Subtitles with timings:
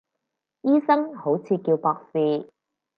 [0.61, 2.49] 醫生好似叫博士